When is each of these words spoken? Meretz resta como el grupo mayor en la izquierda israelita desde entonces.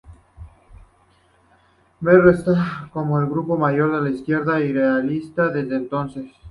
Meretz 2.01 2.17
resta 2.23 2.89
como 2.91 3.19
el 3.19 3.27
grupo 3.27 3.55
mayor 3.55 3.93
en 3.93 4.03
la 4.05 4.09
izquierda 4.09 4.59
israelita 4.59 5.49
desde 5.49 5.75
entonces. 5.75 6.25